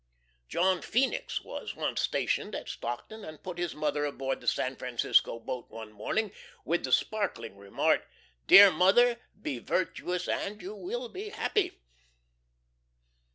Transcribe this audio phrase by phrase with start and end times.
[0.47, 5.39] John Phoenix was once stationed at Stockton, and put his mother aboard the San Francisco
[5.39, 6.31] boat one morning
[6.65, 8.09] with the sparkling remark,
[8.47, 11.83] "Dear mother, be virtuous and you will be happy!"